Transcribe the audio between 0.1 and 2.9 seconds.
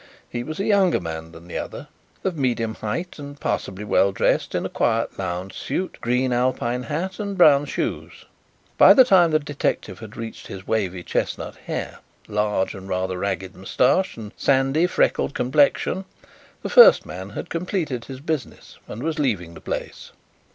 He was a younger man than the other, of medium